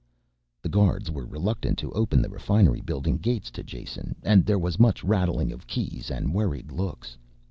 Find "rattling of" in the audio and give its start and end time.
5.03-5.67